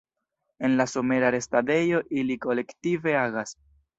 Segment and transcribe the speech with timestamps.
[0.57, 3.55] En la somera restadejo ili kolektive agas.